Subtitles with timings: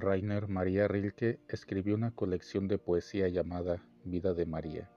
[0.00, 4.88] Rainer María Rilke escribió una colección de poesía llamada Vida de María.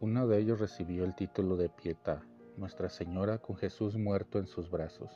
[0.00, 2.22] Uno de ellos recibió el título de Pietà,
[2.56, 5.10] Nuestra Señora con Jesús muerto en sus brazos,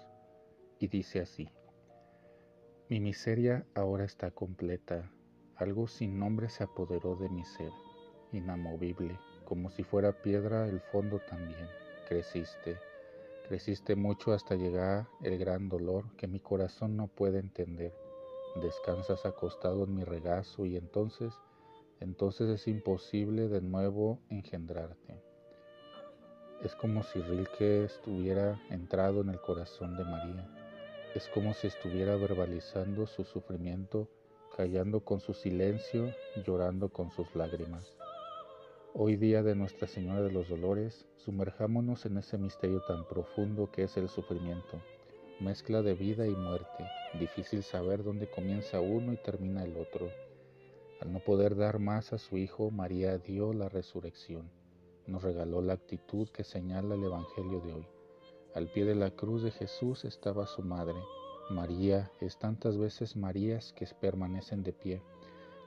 [0.78, 1.48] y dice así,
[2.90, 5.10] Mi miseria ahora está completa,
[5.56, 7.72] algo sin nombre se apoderó de mi ser,
[8.30, 11.66] inamovible, como si fuera piedra el fondo también,
[12.10, 12.76] creciste,
[13.48, 18.03] creciste mucho hasta llegar el gran dolor que mi corazón no puede entender
[18.56, 21.34] descansas acostado en mi regazo y entonces,
[22.00, 25.20] entonces es imposible de nuevo engendrarte.
[26.62, 30.48] Es como si Rilke estuviera entrado en el corazón de María.
[31.14, 34.08] Es como si estuviera verbalizando su sufrimiento,
[34.56, 36.12] callando con su silencio,
[36.46, 37.92] llorando con sus lágrimas.
[38.94, 43.82] Hoy día de Nuestra Señora de los Dolores, sumerjámonos en ese misterio tan profundo que
[43.82, 44.80] es el sufrimiento
[45.40, 46.88] mezcla de vida y muerte,
[47.18, 50.10] difícil saber dónde comienza uno y termina el otro.
[51.00, 54.48] Al no poder dar más a su Hijo, María dio la resurrección.
[55.06, 57.86] Nos regaló la actitud que señala el Evangelio de hoy.
[58.54, 60.96] Al pie de la cruz de Jesús estaba su madre.
[61.50, 65.02] María es tantas veces Marías que permanecen de pie,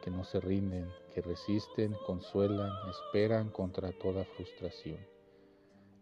[0.02, 4.98] que no se rinden, que resisten, consuelan, esperan contra toda frustración.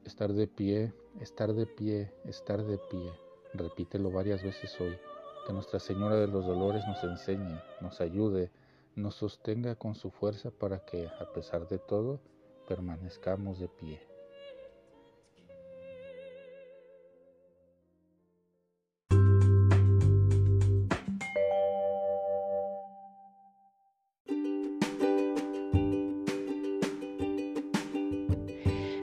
[0.05, 3.24] Estar de pie, estar de pie, estar de pie
[3.57, 4.97] repítelo varias veces hoy,
[5.45, 8.51] que Nuestra Señora de los Dolores nos enseñe, nos ayude,
[8.95, 12.19] nos sostenga con su fuerza para que, a pesar de todo,
[12.67, 14.01] permanezcamos de pie.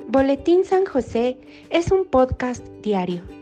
[0.09, 1.39] Boletín San José
[1.71, 3.42] es un podcast diario